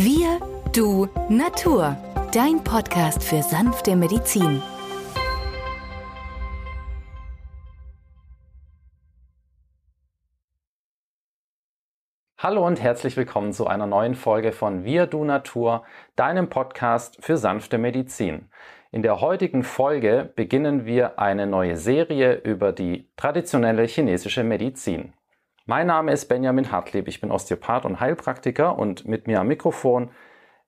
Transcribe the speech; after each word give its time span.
Wir, 0.00 0.38
du, 0.72 1.08
Natur. 1.28 1.96
Dein 2.32 2.62
Podcast 2.62 3.20
für 3.20 3.42
sanfte 3.42 3.96
Medizin. 3.96 4.62
Hallo 12.38 12.64
und 12.64 12.80
herzlich 12.80 13.16
willkommen 13.16 13.52
zu 13.52 13.66
einer 13.66 13.88
neuen 13.88 14.14
Folge 14.14 14.52
von 14.52 14.84
Wir, 14.84 15.06
du, 15.08 15.24
Natur, 15.24 15.82
deinem 16.14 16.48
Podcast 16.48 17.16
für 17.18 17.36
sanfte 17.36 17.76
Medizin. 17.76 18.50
In 18.92 19.02
der 19.02 19.20
heutigen 19.20 19.64
Folge 19.64 20.32
beginnen 20.36 20.86
wir 20.86 21.18
eine 21.18 21.48
neue 21.48 21.76
Serie 21.76 22.34
über 22.34 22.70
die 22.70 23.08
traditionelle 23.16 23.82
chinesische 23.82 24.44
Medizin. 24.44 25.12
Mein 25.70 25.88
Name 25.88 26.12
ist 26.12 26.30
Benjamin 26.30 26.72
Hartlieb, 26.72 27.08
ich 27.08 27.20
bin 27.20 27.30
Osteopath 27.30 27.84
und 27.84 28.00
Heilpraktiker 28.00 28.78
und 28.78 29.06
mit 29.06 29.26
mir 29.26 29.38
am 29.38 29.48
Mikrofon 29.48 30.08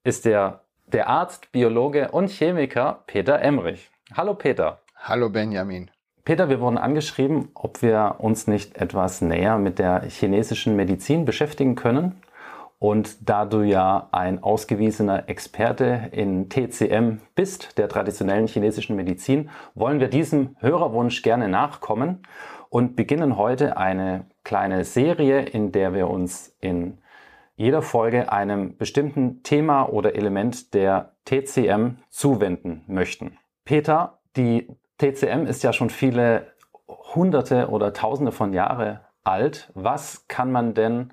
ist 0.04 0.26
der, 0.26 0.60
der 0.88 1.09
Arzt, 1.09 1.52
Biologe 1.52 2.10
und 2.10 2.28
Chemiker 2.28 3.02
Peter 3.06 3.40
Emrich. 3.40 3.90
Hallo 4.14 4.34
Peter. 4.34 4.82
Hallo 4.95 5.30
Benjamin. 5.30 5.90
Peter, 6.26 6.50
wir 6.50 6.60
wurden 6.60 6.76
angeschrieben, 6.76 7.48
ob 7.54 7.80
wir 7.80 8.16
uns 8.18 8.46
nicht 8.46 8.76
etwas 8.76 9.23
näher 9.23 9.56
mit 9.56 9.78
der 9.78 10.02
chinesischen 10.02 10.76
Medizin 10.76 11.24
beschäftigen 11.24 11.76
können. 11.76 12.20
Und 12.78 13.28
da 13.28 13.46
du 13.46 13.62
ja 13.62 14.09
ein 14.12 14.42
ausgewiesener 14.42 15.30
Experte 15.30 16.10
in 16.12 16.51
TCM 16.51 17.20
bist, 17.34 17.78
der 17.78 17.88
traditionellen 17.88 18.48
chinesischen 18.48 18.96
Medizin, 18.96 19.48
wollen 19.74 20.01
wir 20.01 20.09
diesem 20.09 20.56
Hörerwunsch 20.60 21.23
gerne 21.23 21.48
nachkommen 21.48 22.23
und 22.70 22.97
beginnen 22.97 23.37
heute 23.37 23.77
eine 23.77 24.24
kleine 24.45 24.84
Serie, 24.84 25.42
in 25.42 25.73
der 25.73 25.92
wir 25.92 26.09
uns 26.09 26.56
in 26.60 26.98
jeder 27.56 27.83
Folge 27.83 28.33
einem 28.33 28.79
bestimmten 28.79 29.43
Thema 29.43 29.82
oder 29.82 30.15
Element 30.15 30.73
der 30.73 31.12
TCM 31.27 31.96
zuwenden 32.09 32.85
möchten. 32.87 33.37
Peter, 33.66 34.18
die 34.37 34.68
TCM 34.96 35.46
ist 35.46 35.62
ja 35.62 35.74
schon 35.74 35.90
viele 35.90 36.46
hunderte 37.15 37.68
oder 37.68 37.93
tausende 37.93 38.32
von 38.32 38.54
Jahre 38.54 39.01
alt. 39.24 39.71
Was 39.74 40.27
kann 40.29 40.51
man 40.51 40.73
denn 40.73 41.12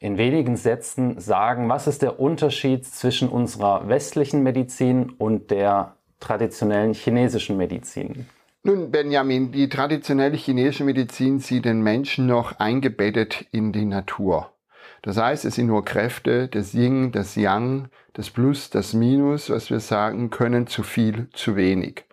in 0.00 0.18
wenigen 0.18 0.56
Sätzen 0.56 1.20
sagen? 1.20 1.68
Was 1.68 1.86
ist 1.86 2.02
der 2.02 2.18
Unterschied 2.18 2.84
zwischen 2.86 3.28
unserer 3.28 3.88
westlichen 3.88 4.42
Medizin 4.42 5.10
und 5.10 5.50
der 5.50 5.96
traditionellen 6.18 6.94
chinesischen 6.94 7.56
Medizin? 7.56 8.26
Nun, 8.66 8.90
Benjamin, 8.90 9.52
die 9.52 9.68
traditionelle 9.68 10.38
chinesische 10.38 10.84
Medizin 10.84 11.38
sieht 11.38 11.66
den 11.66 11.82
Menschen 11.82 12.24
noch 12.24 12.58
eingebettet 12.58 13.44
in 13.52 13.72
die 13.72 13.84
Natur. 13.84 14.54
Das 15.02 15.18
heißt, 15.18 15.44
es 15.44 15.56
sind 15.56 15.66
nur 15.66 15.84
Kräfte, 15.84 16.48
das 16.48 16.72
Yin, 16.72 17.12
das 17.12 17.36
Yang, 17.36 17.90
das 18.14 18.30
Plus, 18.30 18.70
das 18.70 18.94
Minus, 18.94 19.50
was 19.50 19.68
wir 19.68 19.80
sagen 19.80 20.30
können, 20.30 20.66
zu 20.66 20.82
viel, 20.82 21.28
zu 21.34 21.56
wenig. 21.56 22.06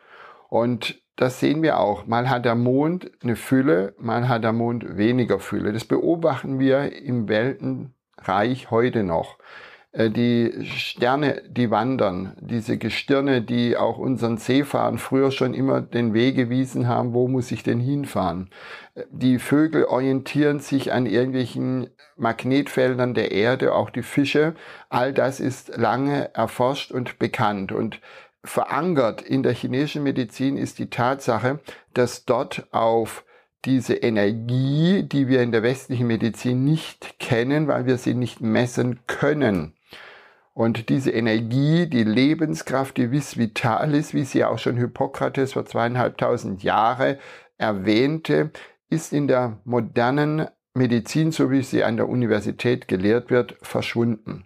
Und 0.49 1.01
das 1.15 1.39
sehen 1.39 1.61
wir 1.61 1.79
auch. 1.79 2.05
Mal 2.05 2.29
hat 2.29 2.43
der 2.43 2.55
Mond 2.55 3.09
eine 3.23 3.37
Fülle, 3.37 3.95
mal 3.97 4.27
hat 4.27 4.43
der 4.43 4.51
Mond 4.51 4.97
weniger 4.97 5.39
Fülle. 5.39 5.71
Das 5.71 5.85
beobachten 5.85 6.59
wir 6.59 6.91
im 7.01 7.29
Weltenreich 7.29 8.69
heute 8.71 9.03
noch. 9.03 9.37
Äh, 9.91 10.09
die 10.09 10.65
Sterne, 10.65 11.43
die 11.49 11.69
wandern, 11.69 12.35
diese 12.39 12.77
Gestirne, 12.77 13.41
die 13.41 13.75
auch 13.77 13.97
unseren 13.97 14.37
Seefahren 14.37 14.97
früher 14.97 15.31
schon 15.31 15.53
immer 15.53 15.81
den 15.81 16.13
Weg 16.13 16.35
gewiesen 16.35 16.87
haben, 16.87 17.13
wo 17.13 17.27
muss 17.27 17.51
ich 17.51 17.63
denn 17.63 17.79
hinfahren? 17.79 18.49
Äh, 18.95 19.03
die 19.11 19.39
Vögel 19.39 19.85
orientieren 19.85 20.59
sich 20.59 20.93
an 20.93 21.05
irgendwelchen 21.05 21.89
Magnetfeldern 22.17 23.13
der 23.13 23.31
Erde, 23.31 23.73
auch 23.73 23.89
die 23.89 24.03
Fische. 24.03 24.55
All 24.89 25.13
das 25.13 25.39
ist 25.39 25.75
lange 25.77 26.33
erforscht 26.33 26.91
und 26.91 27.19
bekannt 27.19 27.71
und 27.71 27.99
verankert 28.43 29.21
in 29.21 29.43
der 29.43 29.53
chinesischen 29.53 30.03
Medizin 30.03 30.57
ist 30.57 30.79
die 30.79 30.89
Tatsache, 30.89 31.59
dass 31.93 32.25
dort 32.25 32.67
auf 32.71 33.23
diese 33.65 33.93
Energie, 33.93 35.03
die 35.03 35.27
wir 35.27 35.43
in 35.43 35.51
der 35.51 35.61
westlichen 35.61 36.07
Medizin 36.07 36.63
nicht 36.63 37.19
kennen, 37.19 37.67
weil 37.67 37.85
wir 37.85 37.97
sie 37.97 38.15
nicht 38.15 38.41
messen 38.41 39.01
können, 39.05 39.75
und 40.53 40.89
diese 40.89 41.11
Energie, 41.11 41.87
die 41.87 42.03
Lebenskraft, 42.03 42.97
die 42.97 43.11
vis 43.11 43.37
vitalis, 43.37 44.13
wie 44.13 44.25
sie 44.25 44.43
auch 44.43 44.57
schon 44.57 44.77
Hippokrates 44.77 45.53
vor 45.53 45.65
zweieinhalbtausend 45.65 46.63
Jahre 46.63 47.19
erwähnte, 47.57 48.51
ist 48.89 49.13
in 49.13 49.27
der 49.27 49.59
modernen 49.63 50.47
Medizin, 50.73 51.31
so 51.31 51.51
wie 51.51 51.63
sie 51.63 51.83
an 51.83 51.97
der 51.97 52.09
Universität 52.09 52.87
gelehrt 52.87 53.29
wird, 53.29 53.57
verschwunden. 53.61 54.45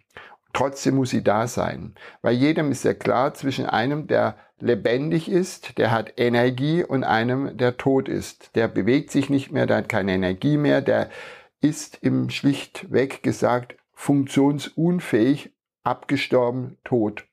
Trotzdem 0.53 0.95
muss 0.95 1.09
sie 1.09 1.23
da 1.23 1.47
sein. 1.47 1.95
Bei 2.21 2.31
jedem 2.31 2.71
ist 2.71 2.85
ja 2.85 2.93
klar, 2.93 3.33
zwischen 3.33 3.65
einem, 3.65 4.07
der 4.07 4.37
lebendig 4.59 5.29
ist, 5.29 5.77
der 5.77 5.91
hat 5.91 6.13
Energie 6.17 6.83
und 6.83 7.03
einem, 7.03 7.57
der 7.57 7.77
tot 7.77 8.07
ist. 8.07 8.55
Der 8.55 8.67
bewegt 8.67 9.11
sich 9.11 9.29
nicht 9.29 9.51
mehr, 9.51 9.65
der 9.65 9.77
hat 9.77 9.89
keine 9.89 10.13
Energie 10.13 10.57
mehr, 10.57 10.81
der 10.81 11.09
ist 11.61 11.97
im 12.01 12.29
schlichtweg 12.29 13.21
gesagt 13.21 13.75
funktionsunfähig 13.93 15.54
abgestorben, 15.85 16.77
tot. 16.83 17.25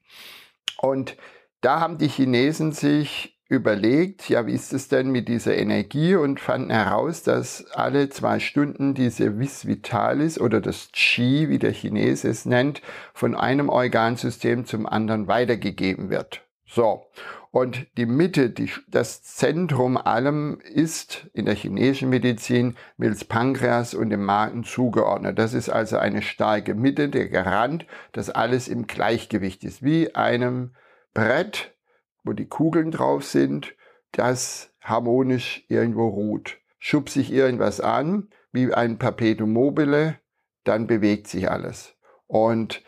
Und 0.78 1.16
da 1.60 1.80
haben 1.80 1.98
die 1.98 2.08
Chinesen 2.08 2.72
sich 2.72 3.38
überlegt, 3.48 4.30
ja, 4.30 4.46
wie 4.46 4.54
ist 4.54 4.72
es 4.72 4.88
denn 4.88 5.10
mit 5.10 5.28
dieser 5.28 5.54
Energie 5.56 6.14
und 6.14 6.40
fanden 6.40 6.70
heraus, 6.70 7.22
dass 7.22 7.66
alle 7.72 8.08
zwei 8.08 8.40
Stunden 8.40 8.94
diese 8.94 9.38
Vis 9.38 9.66
Vitalis 9.66 10.40
oder 10.40 10.60
das 10.60 10.90
Qi, 10.92 11.50
wie 11.50 11.58
der 11.58 11.72
Chinese 11.72 12.28
es 12.28 12.46
nennt, 12.46 12.80
von 13.12 13.34
einem 13.34 13.68
Organsystem 13.68 14.64
zum 14.64 14.86
anderen 14.86 15.28
weitergegeben 15.28 16.08
wird. 16.08 16.42
So. 16.66 17.04
Und 17.52 17.86
die 17.98 18.06
Mitte, 18.06 18.48
die, 18.48 18.70
das 18.88 19.22
Zentrum 19.22 19.98
allem 19.98 20.58
ist 20.60 21.28
in 21.34 21.44
der 21.44 21.54
chinesischen 21.54 22.08
Medizin 22.08 22.76
mittels 22.96 23.26
Pankreas 23.26 23.92
und 23.92 24.08
dem 24.08 24.24
Magen 24.24 24.64
zugeordnet. 24.64 25.38
Das 25.38 25.52
ist 25.52 25.68
also 25.68 25.98
eine 25.98 26.22
starke 26.22 26.74
Mitte, 26.74 27.10
der 27.10 27.28
Garant, 27.28 27.86
dass 28.12 28.30
alles 28.30 28.68
im 28.68 28.86
Gleichgewicht 28.86 29.64
ist. 29.64 29.82
Wie 29.82 30.14
einem 30.14 30.74
Brett, 31.12 31.74
wo 32.24 32.32
die 32.32 32.48
Kugeln 32.48 32.90
drauf 32.90 33.22
sind, 33.22 33.74
das 34.12 34.72
harmonisch 34.80 35.66
irgendwo 35.68 36.08
ruht. 36.08 36.56
Schub 36.78 37.10
sich 37.10 37.30
irgendwas 37.30 37.82
an, 37.82 38.30
wie 38.52 38.72
ein 38.72 38.96
Perpetuum 38.96 39.52
mobile, 39.52 40.18
dann 40.64 40.86
bewegt 40.86 41.28
sich 41.28 41.50
alles. 41.50 41.96
Und 42.26 42.82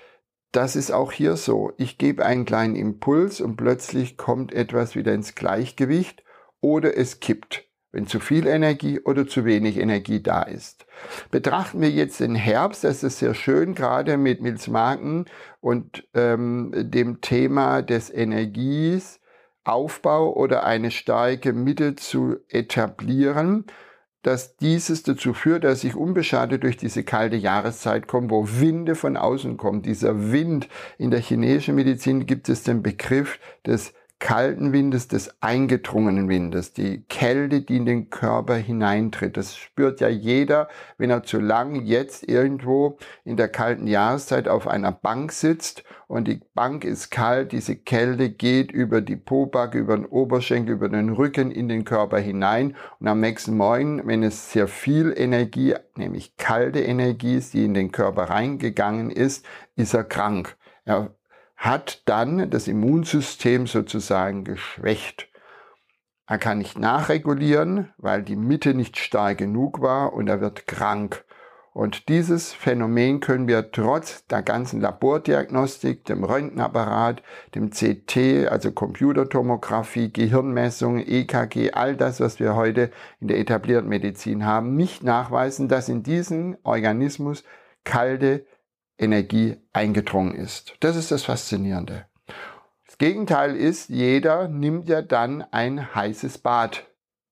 das 0.54 0.76
ist 0.76 0.92
auch 0.92 1.10
hier 1.10 1.36
so. 1.36 1.72
Ich 1.78 1.98
gebe 1.98 2.24
einen 2.24 2.44
kleinen 2.44 2.76
Impuls 2.76 3.40
und 3.40 3.56
plötzlich 3.56 4.16
kommt 4.16 4.52
etwas 4.52 4.94
wieder 4.94 5.12
ins 5.12 5.34
Gleichgewicht 5.34 6.22
oder 6.60 6.96
es 6.96 7.18
kippt, 7.18 7.64
wenn 7.90 8.06
zu 8.06 8.20
viel 8.20 8.46
Energie 8.46 9.00
oder 9.00 9.26
zu 9.26 9.44
wenig 9.44 9.78
Energie 9.78 10.22
da 10.22 10.42
ist. 10.42 10.86
Betrachten 11.30 11.80
wir 11.80 11.90
jetzt 11.90 12.20
den 12.20 12.36
Herbst, 12.36 12.84
das 12.84 13.02
ist 13.02 13.18
sehr 13.18 13.34
schön, 13.34 13.74
gerade 13.74 14.16
mit 14.16 14.42
Mills 14.42 14.68
Marken 14.68 15.24
und 15.60 16.06
ähm, 16.14 16.72
dem 16.74 17.20
Thema 17.20 17.82
des 17.82 18.08
Energies, 18.10 19.20
Aufbau 19.64 20.34
oder 20.34 20.64
eine 20.64 20.90
starke 20.90 21.52
Mitte 21.52 21.96
zu 21.96 22.36
etablieren 22.48 23.64
dass 24.26 24.56
dieses 24.56 25.02
dazu 25.02 25.34
führt, 25.34 25.64
dass 25.64 25.84
ich 25.84 25.94
unbeschadet 25.94 26.62
durch 26.62 26.76
diese 26.76 27.04
kalte 27.04 27.36
Jahreszeit 27.36 28.08
komme, 28.08 28.30
wo 28.30 28.48
Winde 28.48 28.94
von 28.94 29.16
außen 29.16 29.56
kommen. 29.56 29.82
Dieser 29.82 30.32
Wind 30.32 30.68
in 30.98 31.10
der 31.10 31.20
chinesischen 31.20 31.74
Medizin 31.74 32.26
gibt 32.26 32.48
es 32.48 32.62
den 32.62 32.82
Begriff 32.82 33.38
des 33.66 33.92
kalten 34.24 34.72
Windes, 34.72 35.06
des 35.06 35.34
eingedrungenen 35.42 36.30
Windes, 36.30 36.72
die 36.72 37.04
Kälte, 37.10 37.60
die 37.60 37.76
in 37.76 37.84
den 37.84 38.08
Körper 38.08 38.54
hineintritt. 38.54 39.36
Das 39.36 39.54
spürt 39.54 40.00
ja 40.00 40.08
jeder, 40.08 40.68
wenn 40.96 41.10
er 41.10 41.24
zu 41.24 41.38
lang 41.38 41.84
jetzt 41.84 42.26
irgendwo 42.26 42.96
in 43.26 43.36
der 43.36 43.48
kalten 43.48 43.86
Jahreszeit 43.86 44.48
auf 44.48 44.66
einer 44.66 44.92
Bank 44.92 45.30
sitzt 45.30 45.84
und 46.06 46.26
die 46.26 46.40
Bank 46.54 46.86
ist 46.86 47.10
kalt, 47.10 47.52
diese 47.52 47.76
Kälte 47.76 48.30
geht 48.30 48.72
über 48.72 49.02
die 49.02 49.16
Pobacke, 49.16 49.76
über 49.76 49.94
den 49.94 50.06
Oberschenkel, 50.06 50.76
über 50.76 50.88
den 50.88 51.10
Rücken 51.10 51.50
in 51.50 51.68
den 51.68 51.84
Körper 51.84 52.18
hinein 52.18 52.76
und 53.00 53.08
am 53.08 53.20
nächsten 53.20 53.58
Morgen, 53.58 54.06
wenn 54.06 54.22
es 54.22 54.52
sehr 54.52 54.68
viel 54.68 55.12
Energie, 55.14 55.74
nämlich 55.96 56.38
kalte 56.38 56.80
Energie 56.80 57.36
ist, 57.36 57.52
die 57.52 57.66
in 57.66 57.74
den 57.74 57.92
Körper 57.92 58.30
reingegangen 58.30 59.10
ist, 59.10 59.44
ist 59.76 59.92
er 59.92 60.04
krank. 60.04 60.56
Er 60.86 61.14
hat 61.56 62.02
dann 62.06 62.50
das 62.50 62.68
Immunsystem 62.68 63.66
sozusagen 63.66 64.44
geschwächt. 64.44 65.28
Er 66.26 66.38
kann 66.38 66.58
nicht 66.58 66.78
nachregulieren, 66.78 67.92
weil 67.98 68.22
die 68.22 68.36
Mitte 68.36 68.74
nicht 68.74 68.96
stark 68.98 69.38
genug 69.38 69.82
war 69.82 70.14
und 70.14 70.28
er 70.28 70.40
wird 70.40 70.66
krank. 70.66 71.24
Und 71.74 72.08
dieses 72.08 72.52
Phänomen 72.52 73.18
können 73.18 73.48
wir 73.48 73.72
trotz 73.72 74.24
der 74.28 74.42
ganzen 74.42 74.80
Labordiagnostik, 74.80 76.04
dem 76.04 76.22
Röntgenapparat, 76.22 77.20
dem 77.56 77.70
CT, 77.70 78.46
also 78.48 78.70
Computertomographie, 78.70 80.12
Gehirnmessungen, 80.12 81.04
EKG, 81.04 81.72
all 81.72 81.96
das, 81.96 82.20
was 82.20 82.38
wir 82.38 82.54
heute 82.54 82.92
in 83.20 83.26
der 83.26 83.38
etablierten 83.38 83.88
Medizin 83.88 84.46
haben, 84.46 84.76
nicht 84.76 85.02
nachweisen, 85.02 85.68
dass 85.68 85.88
in 85.88 86.04
diesem 86.04 86.56
Organismus 86.62 87.42
kalte 87.82 88.46
Energie 88.98 89.56
eingedrungen 89.72 90.34
ist. 90.34 90.74
Das 90.80 90.96
ist 90.96 91.10
das 91.10 91.24
Faszinierende. 91.24 92.06
Das 92.86 92.98
Gegenteil 92.98 93.56
ist, 93.56 93.88
jeder 93.88 94.48
nimmt 94.48 94.88
ja 94.88 95.02
dann 95.02 95.42
ein 95.50 95.94
heißes 95.94 96.38
Bad. 96.38 96.86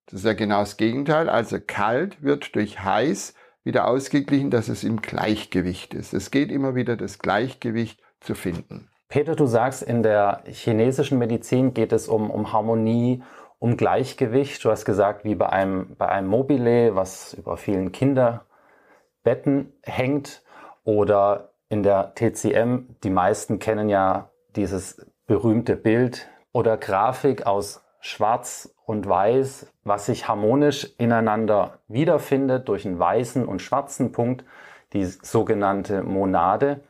Das 0.07 0.21
ist 0.21 0.27
ja 0.27 0.33
genau 0.33 0.61
das 0.61 0.77
Gegenteil. 0.77 1.29
Also 1.29 1.59
kalt 1.65 2.23
wird 2.23 2.57
durch 2.57 2.81
heiß 2.81 3.35
wieder 3.65 3.87
ausgeglichen, 3.87 4.51
dass 4.51 4.69
es 4.69 4.83
im 4.83 5.01
Gleichgewicht 5.01 5.95
ist. 5.95 6.15
Es 6.15 6.31
geht 6.31 6.51
immer 6.51 6.75
wieder, 6.75 6.97
das 6.97 7.19
Gleichgewicht 7.21 8.01
zu 8.21 8.35
finden. 8.35 8.91
Peter, 9.09 9.37
du 9.37 9.47
sagst, 9.47 9.83
in 9.83 10.03
der 10.03 10.43
chinesischen 10.47 11.19
Medizin 11.19 11.75
geht 11.75 11.93
es 11.93 12.09
um, 12.09 12.31
um 12.31 12.53
Harmonie, 12.53 13.23
um 13.59 13.77
Gleichgewicht. 13.77 14.65
Du 14.65 14.71
hast 14.71 14.85
gesagt, 14.85 15.25
wie 15.25 15.35
bei 15.35 15.49
einem, 15.49 15.95
bei 15.97 16.09
einem 16.09 16.29
Mobile, 16.29 16.97
was 16.97 17.35
über 17.35 17.57
vielen 17.57 17.93
Kinderbetten 17.93 19.73
hängt. 19.83 20.43
Oder 20.85 21.52
in 21.73 21.83
der 21.83 22.15
TCM, 22.15 22.97
die 23.03 23.09
meisten 23.09 23.59
kennen 23.59 23.89
ja 23.89 24.29
dieses 24.57 25.11
berühmte 25.27 25.75
Bild 25.75 26.29
oder 26.53 26.77
Grafik 26.77 27.47
aus 27.47 27.83
Schwarz 27.99 28.75
und 28.85 29.09
Weiß, 29.09 29.73
was 29.83 30.05
sich 30.05 30.29
harmonisch 30.29 30.93
ineinander 30.99 31.79
wiederfindet 31.89 32.69
durch 32.69 32.85
einen 32.85 32.99
weißen 32.99 33.47
und 33.47 33.63
schwarzen 33.63 34.13
Punkt, 34.13 34.45
die 34.93 35.07
sogenannte 35.07 36.03
Monade. 36.03 36.83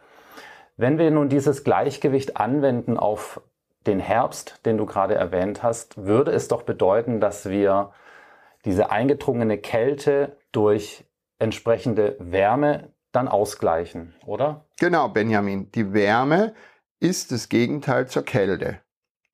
Wenn 0.76 0.98
wir 0.98 1.12
nun 1.12 1.28
dieses 1.28 1.62
Gleichgewicht 1.62 2.36
anwenden 2.36 2.96
auf 2.96 3.40
den 3.86 4.00
Herbst, 4.00 4.66
den 4.66 4.78
du 4.78 4.86
gerade 4.86 5.14
erwähnt 5.14 5.62
hast, 5.62 6.04
würde 6.04 6.32
es 6.32 6.48
doch 6.48 6.62
bedeuten, 6.62 7.20
dass 7.20 7.48
wir 7.48 7.92
diese 8.64 8.90
eingedrungene 8.90 9.58
Kälte 9.58 10.38
durch 10.50 11.04
entsprechende 11.38 12.16
Wärme 12.18 12.92
dann 13.12 13.28
ausgleichen, 13.28 14.14
oder? 14.26 14.64
Genau, 14.82 15.08
Benjamin. 15.08 15.70
Die 15.70 15.92
Wärme 15.92 16.54
ist 16.98 17.30
das 17.30 17.48
Gegenteil 17.48 18.08
zur 18.08 18.24
Kälte. 18.24 18.80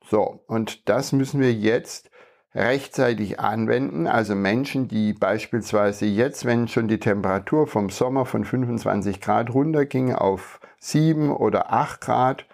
So, 0.05 0.45
und 0.47 0.87
das 0.91 1.13
müssen 1.13 1.41
wir 1.41 1.55
jetzt 1.55 2.11
rechtzeitig 2.55 3.41
anwenden. 3.41 4.07
Also 4.07 4.35
Menschen, 4.35 4.89
die 4.89 5.15
beispielsweise 5.15 6.05
jetzt, 6.05 6.45
wenn 6.45 6.69
schon 6.69 6.87
die 6.87 7.01
Temperatur 7.01 7.67
vom 7.67 7.89
Sommer 7.89 8.27
von 8.27 8.45
25 8.45 9.23
Grad 9.23 9.49
runterging 9.55 10.15
auf 10.15 10.61
7 10.81 11.31
oder 11.31 11.73
8 11.73 12.03
Grad 12.03 12.45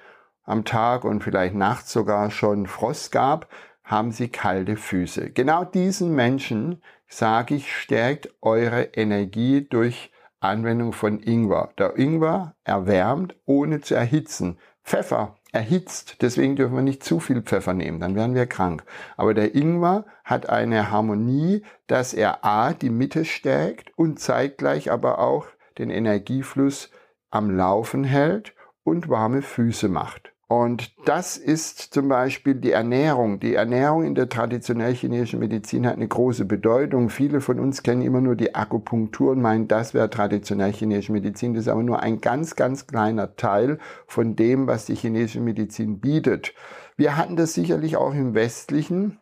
am 0.44 0.64
Tag 0.64 1.02
und 1.02 1.24
vielleicht 1.24 1.56
nachts 1.56 1.92
sogar 1.92 2.30
schon 2.30 2.68
Frost 2.68 3.10
gab, 3.10 3.48
haben 3.82 4.12
sie 4.12 4.28
kalte 4.28 4.76
Füße. 4.76 5.30
Genau 5.30 5.64
diesen 5.64 6.14
Menschen 6.14 6.80
sage 7.08 7.56
ich, 7.56 7.76
stärkt 7.76 8.28
eure 8.40 8.84
Energie 8.94 9.66
durch 9.68 10.12
Anwendung 10.44 10.92
von 10.92 11.20
Ingwer. 11.20 11.70
Der 11.78 11.96
Ingwer 11.96 12.54
erwärmt, 12.64 13.34
ohne 13.46 13.80
zu 13.80 13.94
erhitzen. 13.94 14.58
Pfeffer 14.84 15.36
erhitzt, 15.52 16.16
deswegen 16.20 16.56
dürfen 16.56 16.74
wir 16.74 16.82
nicht 16.82 17.02
zu 17.02 17.20
viel 17.20 17.40
Pfeffer 17.40 17.74
nehmen, 17.74 18.00
dann 18.00 18.14
werden 18.16 18.34
wir 18.34 18.46
krank. 18.46 18.84
Aber 19.16 19.32
der 19.32 19.54
Ingwer 19.54 20.04
hat 20.24 20.48
eine 20.48 20.90
Harmonie, 20.90 21.62
dass 21.86 22.12
er 22.12 22.44
A, 22.44 22.72
die 22.72 22.90
Mitte 22.90 23.24
stärkt 23.24 23.96
und 23.96 24.18
zeitgleich 24.18 24.90
aber 24.90 25.20
auch 25.20 25.46
den 25.78 25.90
Energiefluss 25.90 26.90
am 27.30 27.50
Laufen 27.50 28.04
hält 28.04 28.54
und 28.82 29.08
warme 29.08 29.42
Füße 29.42 29.88
macht. 29.88 30.33
Und 30.56 30.92
das 31.04 31.36
ist 31.36 31.92
zum 31.92 32.06
Beispiel 32.06 32.54
die 32.54 32.70
Ernährung. 32.70 33.40
Die 33.40 33.56
Ernährung 33.56 34.04
in 34.04 34.14
der 34.14 34.28
traditionell 34.28 34.94
chinesischen 34.94 35.40
Medizin 35.40 35.84
hat 35.84 35.96
eine 35.96 36.06
große 36.06 36.44
Bedeutung. 36.44 37.10
Viele 37.10 37.40
von 37.40 37.58
uns 37.58 37.82
kennen 37.82 38.02
immer 38.02 38.20
nur 38.20 38.36
die 38.36 38.54
Akupunktur 38.54 39.32
und 39.32 39.42
meinen, 39.42 39.66
das 39.66 39.94
wäre 39.94 40.10
traditionell 40.10 40.72
chinesische 40.72 41.10
Medizin. 41.10 41.54
Das 41.54 41.62
ist 41.62 41.68
aber 41.68 41.82
nur 41.82 41.98
ein 41.98 42.20
ganz, 42.20 42.54
ganz 42.54 42.86
kleiner 42.86 43.34
Teil 43.34 43.80
von 44.06 44.36
dem, 44.36 44.68
was 44.68 44.84
die 44.84 44.94
chinesische 44.94 45.40
Medizin 45.40 45.98
bietet. 45.98 46.54
Wir 46.96 47.16
hatten 47.16 47.34
das 47.34 47.54
sicherlich 47.54 47.96
auch 47.96 48.14
im 48.14 48.34
westlichen 48.34 49.18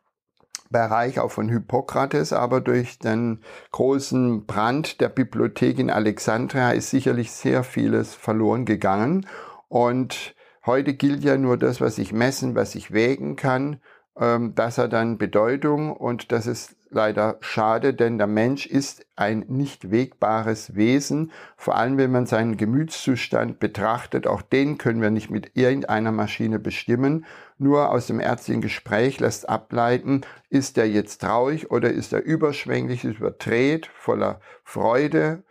Bereich 0.69 1.19
auch 1.19 1.31
von 1.31 1.49
Hippokrates, 1.49 2.35
aber 2.35 2.61
durch 2.61 2.99
den 2.99 3.41
großen 3.71 4.45
Brand 4.45 5.01
der 5.01 5.09
Bibliothek 5.09 5.79
in 5.79 5.89
Alexandria 5.89 6.73
ist 6.73 6.91
sicherlich 6.91 7.33
sehr 7.33 7.65
vieles 7.65 8.15
verloren 8.15 8.67
gegangen. 8.67 9.27
Und 9.69 10.35
Heute 10.65 10.95
gilt 10.95 11.25
ja 11.25 11.37
nur 11.37 11.57
das, 11.57 11.81
was 11.81 11.99
ich 11.99 12.13
messen, 12.13 12.55
was 12.55 12.77
ich 12.77 12.93
wägen 12.93 13.35
kann. 13.35 13.81
Ähm, 14.17 14.55
das 14.55 14.79
hat 14.79 14.93
dann 14.93 15.19
Bedeutung 15.19 15.93
und 15.93 16.31
das 16.31 16.47
ist 16.47 16.77
leider 16.91 17.39
schade, 17.41 17.95
denn 17.95 18.19
der 18.19 18.27
Mensch 18.27 18.67
ist 18.67 19.05
ein 19.17 19.45
nicht 19.49 19.91
wegbares 19.91 20.77
Wesen, 20.77 21.33
vor 21.57 21.77
allem 21.77 21.97
wenn 21.97 22.13
man 22.13 22.27
seinen 22.27 22.57
Gemütszustand 22.57 23.59
betrachtet. 23.59 24.27
Auch 24.27 24.43
den 24.43 24.79
können 24.79 25.01
wir 25.01 25.11
nicht 25.11 25.31
mit 25.31 25.57
irgendeiner 25.57 26.13
Maschine 26.13 26.59
bestimmen. 26.59 27.25
Nur 27.59 27.91
aus 27.91 28.07
dem 28.07 28.21
ärztlichen 28.21 28.61
Gespräch 28.61 29.19
lässt 29.19 29.49
ableiten, 29.49 30.21
ist 30.51 30.79
er 30.79 30.87
jetzt 30.87 31.23
traurig 31.23 31.71
oder 31.71 31.91
ist 31.91 32.13
er 32.13 32.23
überschwänglich, 32.23 33.05
überdreht, 33.05 33.91
voller 33.95 34.41
Freude 34.63 35.43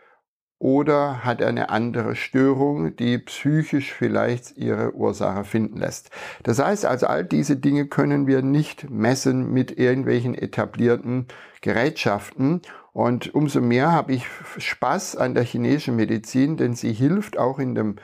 oder 0.62 1.24
hat 1.24 1.40
er 1.40 1.48
eine 1.48 1.70
andere 1.70 2.14
Störung, 2.14 2.94
die 2.94 3.18
psychisch 3.18 3.92
vielleicht 3.92 4.56
ihre 4.56 4.94
Ursache 4.94 5.42
finden 5.42 5.78
lässt. 5.78 6.10
Das 6.44 6.62
heißt 6.62 6.86
also, 6.86 7.08
all 7.08 7.24
diese 7.24 7.56
Dinge 7.56 7.86
können 7.88 8.28
wir 8.28 8.42
nicht 8.42 8.88
messen 8.88 9.52
mit 9.52 9.76
irgendwelchen 9.76 10.36
etablierten 10.36 11.26
Gerätschaften. 11.62 12.62
Und 12.92 13.34
umso 13.34 13.60
mehr 13.60 13.90
habe 13.90 14.12
ich 14.12 14.24
Spaß 14.56 15.16
an 15.16 15.34
der 15.34 15.42
chinesischen 15.42 15.96
Medizin, 15.96 16.56
denn 16.56 16.74
sie 16.74 16.92
hilft 16.92 17.38
auch 17.38 17.58
in 17.58 17.74
dem 17.74 17.96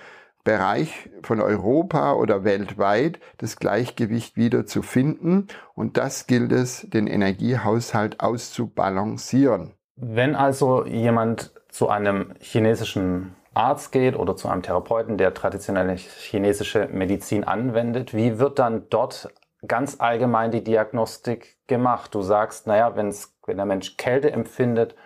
Bereich 0.42 1.10
von 1.22 1.40
Europa 1.40 2.14
oder 2.14 2.42
weltweit 2.42 3.20
das 3.36 3.54
Gleichgewicht 3.58 4.36
wieder 4.36 4.66
zu 4.66 4.82
finden. 4.82 5.46
Und 5.76 5.96
das 5.96 6.26
gilt 6.26 6.50
es, 6.50 6.88
den 6.90 7.06
Energiehaushalt 7.06 8.18
auszubalancieren. 8.18 9.74
Wenn 9.94 10.34
also 10.34 10.84
jemand 10.84 11.52
zu 11.78 11.88
einem 11.88 12.34
chinesischen 12.40 13.36
Arzt 13.54 13.92
geht 13.92 14.16
oder 14.16 14.34
zu 14.34 14.48
einem 14.48 14.62
Therapeuten, 14.62 15.16
der 15.16 15.32
traditionelle 15.32 15.94
chinesische 15.94 16.88
Medizin 16.88 17.44
anwendet, 17.44 18.12
wie 18.14 18.40
wird 18.40 18.58
dann 18.58 18.88
dort 18.90 19.32
ganz 19.64 20.00
allgemein 20.00 20.50
die 20.50 20.64
Diagnostik 20.64 21.56
gemacht? 21.68 22.16
Du 22.16 22.22
sagst, 22.22 22.66
naja, 22.66 22.96
wenn's, 22.96 23.38
wenn 23.46 23.58
der 23.58 23.66
Mensch 23.66 23.96
Kälte 23.96 24.32
empfindet, 24.32 24.96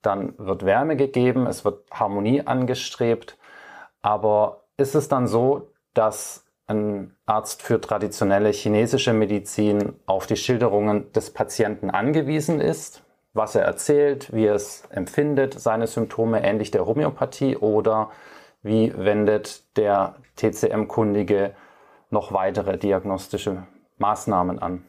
dann 0.00 0.34
wird 0.38 0.64
Wärme 0.64 0.94
gegeben, 0.94 1.48
es 1.48 1.64
wird 1.64 1.90
Harmonie 1.90 2.46
angestrebt. 2.46 3.36
Aber 4.00 4.68
ist 4.76 4.94
es 4.94 5.08
dann 5.08 5.26
so, 5.26 5.72
dass 5.94 6.46
ein 6.68 7.16
Arzt 7.26 7.60
für 7.60 7.80
traditionelle 7.80 8.50
chinesische 8.50 9.12
Medizin 9.12 9.94
auf 10.06 10.28
die 10.28 10.36
Schilderungen 10.36 11.10
des 11.12 11.32
Patienten 11.32 11.90
angewiesen 11.90 12.60
ist? 12.60 13.02
Was 13.32 13.54
er 13.54 13.62
erzählt, 13.62 14.32
wie 14.32 14.46
er 14.46 14.54
es 14.54 14.84
empfindet, 14.90 15.58
seine 15.58 15.86
Symptome, 15.86 16.42
ähnlich 16.42 16.70
der 16.70 16.86
Homöopathie 16.86 17.56
oder 17.56 18.10
wie 18.62 18.92
wendet 18.96 19.76
der 19.76 20.16
TCM-Kundige 20.36 21.54
noch 22.10 22.32
weitere 22.32 22.78
diagnostische 22.78 23.66
Maßnahmen 23.98 24.58
an? 24.58 24.84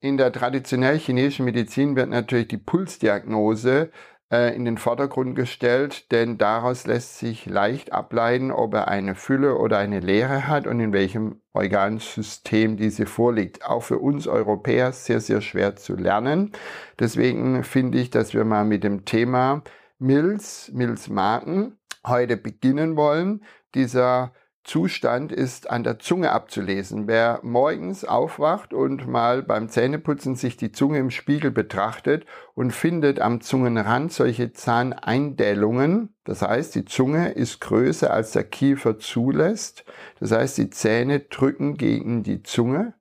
In 0.00 0.18
der 0.18 0.32
traditionell 0.32 0.98
chinesischen 0.98 1.46
Medizin 1.46 1.96
wird 1.96 2.10
natürlich 2.10 2.48
die 2.48 2.58
Pulsdiagnose 2.58 3.90
in 4.34 4.64
den 4.64 4.78
Vordergrund 4.78 5.34
gestellt, 5.36 6.10
denn 6.12 6.38
daraus 6.38 6.86
lässt 6.86 7.18
sich 7.18 7.46
leicht 7.46 7.92
ableiten, 7.92 8.50
ob 8.50 8.74
er 8.74 8.88
eine 8.88 9.14
Fülle 9.14 9.56
oder 9.56 9.78
eine 9.78 10.00
Leere 10.00 10.46
hat 10.46 10.66
und 10.66 10.80
in 10.80 10.92
welchem 10.92 11.40
Organsystem 11.52 12.76
diese 12.76 13.06
vorliegt. 13.06 13.64
Auch 13.64 13.82
für 13.82 13.98
uns 13.98 14.26
Europäer 14.26 14.92
sehr, 14.92 15.20
sehr 15.20 15.40
schwer 15.40 15.76
zu 15.76 15.94
lernen. 15.96 16.52
Deswegen 16.98 17.64
finde 17.64 17.98
ich, 17.98 18.10
dass 18.10 18.34
wir 18.34 18.44
mal 18.44 18.64
mit 18.64 18.84
dem 18.84 19.04
Thema 19.04 19.62
Milz, 19.98 20.70
Milzmarken 20.72 21.78
heute 22.06 22.36
beginnen 22.36 22.96
wollen. 22.96 23.44
Dieser 23.74 24.32
Zustand 24.64 25.30
ist 25.30 25.70
an 25.70 25.84
der 25.84 25.98
Zunge 25.98 26.32
abzulesen. 26.32 27.06
Wer 27.06 27.40
morgens 27.42 28.04
aufwacht 28.04 28.72
und 28.72 29.06
mal 29.06 29.42
beim 29.42 29.68
Zähneputzen 29.68 30.36
sich 30.36 30.56
die 30.56 30.72
Zunge 30.72 30.98
im 30.98 31.10
Spiegel 31.10 31.50
betrachtet 31.50 32.24
und 32.54 32.72
findet 32.72 33.20
am 33.20 33.42
Zungenrand 33.42 34.12
solche 34.12 34.52
Zahneindellungen, 34.52 36.14
das 36.24 36.40
heißt, 36.40 36.74
die 36.74 36.86
Zunge 36.86 37.32
ist 37.32 37.60
größer 37.60 38.10
als 38.10 38.32
der 38.32 38.44
Kiefer 38.44 38.98
zulässt, 38.98 39.84
das 40.18 40.32
heißt, 40.32 40.56
die 40.56 40.70
Zähne 40.70 41.20
drücken 41.20 41.76
gegen 41.76 42.22
die 42.22 42.42
Zunge 42.42 42.94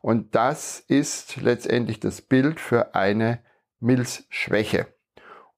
und 0.00 0.34
das 0.34 0.80
ist 0.80 1.36
letztendlich 1.36 2.00
das 2.00 2.20
Bild 2.20 2.58
für 2.58 2.96
eine 2.96 3.38
Milzschwäche. 3.78 4.88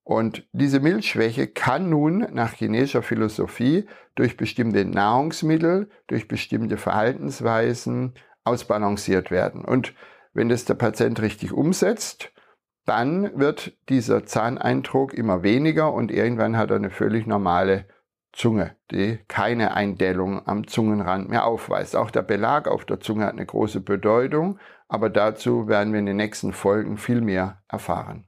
Und 0.08 0.48
diese 0.52 0.80
Milchschwäche 0.80 1.48
kann 1.48 1.90
nun 1.90 2.28
nach 2.32 2.54
chinesischer 2.54 3.02
Philosophie 3.02 3.86
durch 4.14 4.38
bestimmte 4.38 4.86
Nahrungsmittel, 4.86 5.90
durch 6.06 6.28
bestimmte 6.28 6.78
Verhaltensweisen 6.78 8.14
ausbalanciert 8.42 9.30
werden. 9.30 9.66
Und 9.66 9.92
wenn 10.32 10.48
das 10.48 10.64
der 10.64 10.76
Patient 10.76 11.20
richtig 11.20 11.52
umsetzt, 11.52 12.32
dann 12.86 13.38
wird 13.38 13.76
dieser 13.90 14.24
Zahneindruck 14.24 15.12
immer 15.12 15.42
weniger 15.42 15.92
und 15.92 16.10
irgendwann 16.10 16.56
hat 16.56 16.70
er 16.70 16.76
eine 16.76 16.88
völlig 16.88 17.26
normale 17.26 17.84
Zunge, 18.32 18.76
die 18.90 19.18
keine 19.28 19.74
Eindellung 19.74 20.40
am 20.46 20.66
Zungenrand 20.66 21.28
mehr 21.28 21.44
aufweist. 21.44 21.94
Auch 21.96 22.10
der 22.10 22.22
Belag 22.22 22.66
auf 22.66 22.86
der 22.86 23.00
Zunge 23.00 23.26
hat 23.26 23.34
eine 23.34 23.44
große 23.44 23.82
Bedeutung, 23.82 24.58
aber 24.88 25.10
dazu 25.10 25.68
werden 25.68 25.92
wir 25.92 26.00
in 26.00 26.06
den 26.06 26.16
nächsten 26.16 26.54
Folgen 26.54 26.96
viel 26.96 27.20
mehr 27.20 27.62
erfahren. 27.68 28.24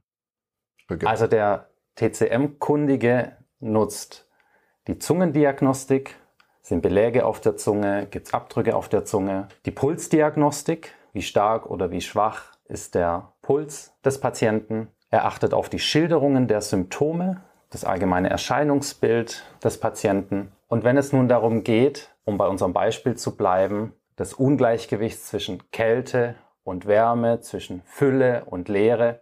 Also 1.06 1.26
der 1.26 1.70
TCM-Kundige 2.00 3.33
nutzt 3.59 4.26
die 4.87 4.99
Zungendiagnostik, 4.99 6.16
sind 6.62 6.80
Beläge 6.80 7.26
auf 7.26 7.40
der 7.40 7.59
Zunge, 7.59 8.07
gibt 8.11 8.28
es 8.28 8.33
Abdrücke 8.33 8.75
auf 8.75 8.88
der 8.88 9.04
Zunge, 9.04 9.49
die 9.66 9.71
Pulsdiagnostik, 9.71 10.95
wie 11.12 11.21
stark 11.21 11.66
oder 11.66 11.90
wie 11.90 12.00
schwach 12.00 12.52
ist 12.64 12.95
der 12.95 13.35
Puls 13.42 13.92
des 14.02 14.19
Patienten. 14.19 14.88
Er 15.11 15.26
achtet 15.26 15.52
auf 15.52 15.69
die 15.69 15.78
Schilderungen 15.78 16.49
der 16.49 16.62
Symptome, 16.62 17.42
das 17.69 17.85
allgemeine 17.85 18.30
Erscheinungsbild 18.30 19.45
des 19.62 19.78
Patienten. 19.78 20.52
Und 20.69 20.85
wenn 20.85 20.97
es 20.97 21.12
nun 21.12 21.28
darum 21.28 21.64
geht, 21.64 22.14
um 22.25 22.38
bei 22.38 22.47
unserem 22.47 22.73
Beispiel 22.73 23.16
zu 23.16 23.37
bleiben, 23.37 23.92
das 24.16 24.33
Ungleichgewicht 24.33 25.23
zwischen 25.23 25.71
Kälte 25.71 26.37
und 26.64 26.87
Wärme, 26.87 27.40
zwischen 27.40 27.83
Fülle 27.85 28.47
und 28.47 28.69
Leere, 28.71 29.21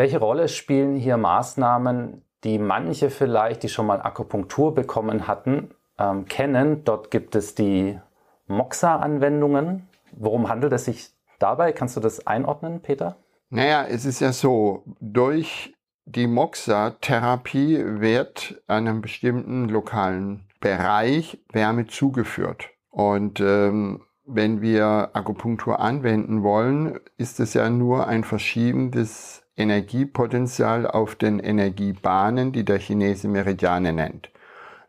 welche 0.00 0.18
Rolle 0.18 0.48
spielen 0.48 0.96
hier 0.96 1.18
Maßnahmen, 1.18 2.22
die 2.42 2.58
manche 2.58 3.10
vielleicht, 3.10 3.62
die 3.62 3.68
schon 3.68 3.84
mal 3.84 4.00
Akupunktur 4.00 4.74
bekommen 4.74 5.26
hatten, 5.26 5.74
ähm, 5.98 6.24
kennen? 6.24 6.84
Dort 6.84 7.10
gibt 7.10 7.36
es 7.36 7.54
die 7.54 8.00
Moxa-Anwendungen. 8.46 9.90
Worum 10.12 10.48
handelt 10.48 10.72
es 10.72 10.86
sich 10.86 11.10
dabei? 11.38 11.72
Kannst 11.72 11.98
du 11.98 12.00
das 12.00 12.26
einordnen, 12.26 12.80
Peter? 12.80 13.16
Naja, 13.50 13.84
es 13.84 14.06
ist 14.06 14.20
ja 14.20 14.32
so, 14.32 14.84
durch 15.00 15.74
die 16.06 16.26
Moxa-Therapie 16.26 17.84
wird 18.00 18.58
einem 18.68 19.02
bestimmten 19.02 19.68
lokalen 19.68 20.46
Bereich 20.60 21.44
Wärme 21.52 21.86
zugeführt. 21.88 22.70
Und 22.88 23.40
ähm, 23.40 24.00
wenn 24.24 24.62
wir 24.62 25.10
Akupunktur 25.12 25.78
anwenden 25.78 26.42
wollen, 26.42 27.00
ist 27.18 27.38
es 27.38 27.52
ja 27.52 27.68
nur 27.68 28.06
ein 28.06 28.24
Verschieben 28.24 28.92
des 28.92 29.42
Energiepotenzial 29.60 30.86
auf 30.86 31.14
den 31.14 31.38
Energiebahnen, 31.38 32.52
die 32.52 32.64
der 32.64 32.78
Chinese 32.78 33.28
Meridiane 33.28 33.92
nennt. 33.92 34.30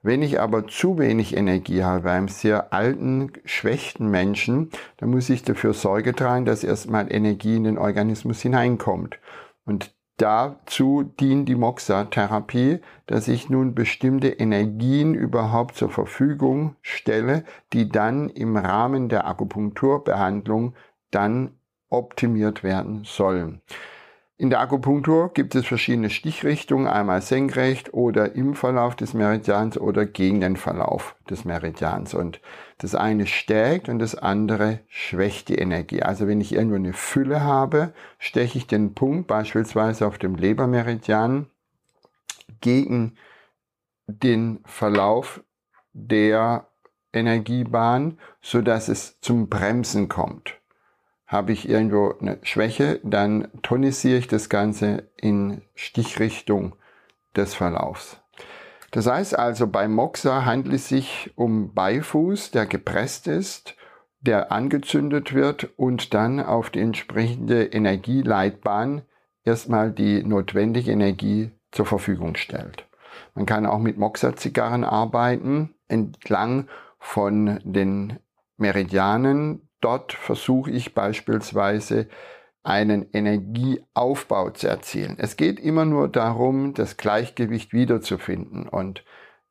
Wenn 0.04 0.24
ich 0.24 0.40
aber 0.40 0.66
zu 0.66 0.98
wenig 0.98 1.38
Energie 1.38 1.84
habe 1.84 2.10
einem 2.10 2.28
sehr 2.28 2.74
alten, 2.74 3.34
schwächten 3.46 4.10
Menschen, 4.10 4.72
dann 4.98 5.12
muss 5.12 5.30
ich 5.30 5.44
dafür 5.44 5.74
Sorge 5.74 6.16
tragen, 6.16 6.46
dass 6.46 6.64
erstmal 6.64 7.14
Energie 7.14 7.56
in 7.56 7.66
den 7.66 7.78
Organismus 7.78 8.42
hineinkommt. 8.42 9.20
Und 9.64 9.94
dazu 10.18 11.04
dient 11.04 11.48
die 11.48 11.56
Moxa-Therapie, 11.56 12.80
dass 13.06 13.28
ich 13.28 13.50
nun 13.50 13.76
bestimmte 13.76 14.30
Energien 14.30 15.14
überhaupt 15.14 15.76
zur 15.76 15.90
Verfügung 15.90 16.76
stelle, 16.82 17.44
die 17.72 17.90
dann 17.90 18.30
im 18.30 18.58
Rahmen 18.58 19.08
der 19.08 19.28
Akupunkturbehandlung 19.28 20.74
dann 21.12 21.52
optimiert 21.90 22.64
werden 22.64 23.04
sollen. 23.04 23.62
In 24.42 24.50
der 24.50 24.60
Akupunktur 24.60 25.32
gibt 25.36 25.54
es 25.54 25.68
verschiedene 25.68 26.10
Stichrichtungen, 26.10 26.88
einmal 26.88 27.22
senkrecht 27.22 27.94
oder 27.94 28.34
im 28.34 28.56
Verlauf 28.56 28.96
des 28.96 29.14
Meridians 29.14 29.78
oder 29.78 30.08
gegen 30.08 30.42
den 30.42 30.58
Verlauf 30.58 31.16
des 31.30 31.46
Meridians. 31.46 32.16
Und 32.16 32.42
das 32.80 32.96
eine 32.96 33.28
stärkt 33.28 33.88
und 33.88 34.00
das 34.00 34.16
andere 34.16 34.80
schwächt 34.88 35.50
die 35.50 35.60
Energie. 35.60 36.02
Also 36.02 36.28
wenn 36.28 36.42
ich 36.42 36.54
irgendwo 36.54 36.78
eine 36.78 36.94
Fülle 36.94 37.42
habe, 37.42 37.94
steche 38.18 38.58
ich 38.58 38.66
den 38.66 38.96
Punkt 38.96 39.28
beispielsweise 39.28 40.08
auf 40.08 40.18
dem 40.18 40.34
Lebermeridian 40.34 41.46
gegen 42.62 43.18
den 44.08 44.62
Verlauf 44.66 45.44
der 45.94 46.66
Energiebahn, 47.14 48.18
so 48.42 48.64
dass 48.64 48.88
es 48.88 49.20
zum 49.22 49.50
Bremsen 49.50 50.10
kommt. 50.10 50.61
Habe 51.32 51.54
ich 51.54 51.70
irgendwo 51.70 52.14
eine 52.20 52.40
Schwäche, 52.44 53.00
dann 53.04 53.48
tonisiere 53.62 54.18
ich 54.18 54.28
das 54.28 54.50
Ganze 54.50 55.10
in 55.16 55.62
Stichrichtung 55.76 56.76
des 57.38 57.54
Verlaufs. 57.54 58.18
Das 58.92 59.08
heißt 59.08 59.40
also, 59.40 59.68
bei 59.68 59.88
Moxa 59.88 60.44
handelt 60.44 60.76
es 60.76 60.90
sich 60.90 61.32
um 61.36 61.74
Beifuß, 61.74 62.52
der 62.52 62.66
gepresst 62.66 63.28
ist, 63.28 63.78
der 64.20 64.52
angezündet 64.52 65.34
wird 65.34 65.70
und 65.78 66.14
dann 66.14 66.42
auf 66.42 66.70
die 66.70 66.82
entsprechende 66.82 67.64
Energieleitbahn 67.64 69.04
erstmal 69.46 69.94
die 69.94 70.24
notwendige 70.24 70.92
Energie 70.92 71.52
zur 71.72 71.86
Verfügung 71.86 72.36
stellt. 72.36 72.86
Man 73.36 73.46
kann 73.46 73.66
auch 73.66 73.80
mit 73.80 73.98
Moxa-Zigarren 73.98 74.84
arbeiten, 74.84 75.76
entlang 75.88 76.68
von 77.00 77.62
den 77.64 78.20
Meridianen 78.58 79.70
Dort 79.82 80.14
versuche 80.14 80.72
ich 80.72 80.94
beispielsweise 80.94 82.08
einen 82.64 83.10
Energieaufbau 83.12 84.52
zu 84.52 84.68
erzielen. 84.68 85.16
Es 85.18 85.36
geht 85.36 85.60
immer 85.60 85.86
nur 85.86 86.08
darum, 86.08 86.74
das 86.74 86.98
Gleichgewicht 86.98 87.74
wiederzufinden 87.74 88.70
und 88.70 89.04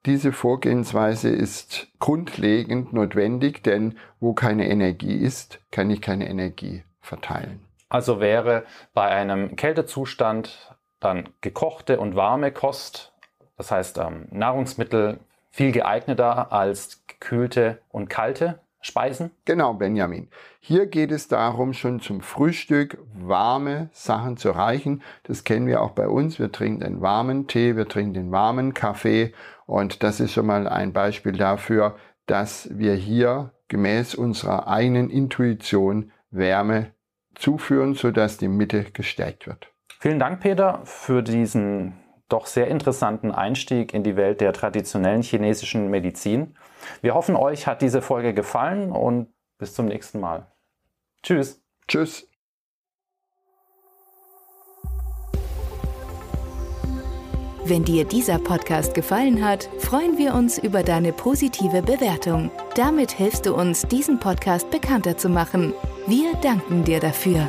diese 0.06 0.32
Vorgehensweise 0.32 1.28
ist 1.28 1.88
grundlegend 1.98 2.94
notwendig, 2.94 3.62
denn 3.62 3.98
wo 4.18 4.32
keine 4.32 4.70
Energie 4.70 5.16
ist, 5.16 5.60
kann 5.70 5.90
ich 5.90 6.00
keine 6.00 6.26
Energie 6.28 6.84
verteilen. 7.02 7.60
Also 7.90 8.20
wäre 8.20 8.64
bei 8.94 9.08
einem 9.08 9.56
Kältezustand 9.56 10.74
dann 11.00 11.28
gekochte 11.42 12.00
und 12.00 12.16
warme 12.16 12.52
Kost, 12.52 13.12
das 13.58 13.70
heißt 13.70 13.98
ähm, 13.98 14.28
Nahrungsmittel, 14.30 15.18
viel 15.50 15.72
geeigneter 15.72 16.52
als 16.52 17.04
gekühlte 17.06 17.82
und 17.90 18.08
kalte 18.08 18.60
Speisen? 18.80 19.30
Genau, 19.44 19.74
Benjamin. 19.74 20.28
Hier 20.60 20.86
geht 20.86 21.12
es 21.12 21.28
darum, 21.28 21.74
schon 21.74 22.00
zum 22.00 22.22
Frühstück 22.22 22.98
warme 23.14 23.90
Sachen 23.92 24.36
zu 24.36 24.50
reichen. 24.50 25.02
Das 25.24 25.44
kennen 25.44 25.66
wir 25.66 25.82
auch 25.82 25.90
bei 25.90 26.08
uns. 26.08 26.38
Wir 26.38 26.50
trinken 26.50 26.80
den 26.80 27.00
warmen 27.02 27.46
Tee, 27.46 27.76
wir 27.76 27.88
trinken 27.88 28.14
den 28.14 28.32
warmen 28.32 28.72
Kaffee 28.72 29.34
und 29.66 30.02
das 30.02 30.18
ist 30.20 30.32
schon 30.32 30.46
mal 30.46 30.66
ein 30.66 30.92
Beispiel 30.92 31.32
dafür, 31.32 31.96
dass 32.26 32.68
wir 32.72 32.94
hier 32.94 33.52
gemäß 33.68 34.14
unserer 34.14 34.66
eigenen 34.66 35.10
Intuition 35.10 36.12
Wärme 36.30 36.92
zuführen, 37.34 37.94
sodass 37.94 38.38
die 38.38 38.48
Mitte 38.48 38.84
gestärkt 38.92 39.46
wird. 39.46 39.72
Vielen 39.98 40.18
Dank, 40.18 40.40
Peter, 40.40 40.80
für 40.84 41.22
diesen 41.22 41.99
doch 42.32 42.46
sehr 42.46 42.68
interessanten 42.68 43.30
Einstieg 43.30 43.94
in 43.94 44.02
die 44.02 44.16
Welt 44.16 44.40
der 44.40 44.52
traditionellen 44.52 45.22
chinesischen 45.22 45.88
Medizin. 45.90 46.56
Wir 47.02 47.14
hoffen, 47.14 47.36
euch 47.36 47.66
hat 47.66 47.82
diese 47.82 48.02
Folge 48.02 48.34
gefallen 48.34 48.92
und 48.92 49.28
bis 49.58 49.74
zum 49.74 49.86
nächsten 49.86 50.20
Mal. 50.20 50.46
Tschüss. 51.22 51.62
Tschüss. 51.86 52.30
Wenn 57.64 57.84
dir 57.84 58.04
dieser 58.04 58.38
Podcast 58.38 58.94
gefallen 58.94 59.44
hat, 59.44 59.68
freuen 59.78 60.18
wir 60.18 60.34
uns 60.34 60.58
über 60.58 60.82
deine 60.82 61.12
positive 61.12 61.82
Bewertung. 61.82 62.50
Damit 62.74 63.12
hilfst 63.12 63.46
du 63.46 63.54
uns, 63.54 63.82
diesen 63.82 64.18
Podcast 64.18 64.70
bekannter 64.70 65.16
zu 65.16 65.28
machen. 65.28 65.72
Wir 66.06 66.34
danken 66.42 66.84
dir 66.84 66.98
dafür. 67.00 67.48